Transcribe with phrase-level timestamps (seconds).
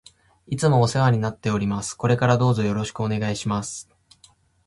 [0.47, 1.93] いつもお世話になっております。
[1.93, 3.87] これからどうぞよろしくお願いします。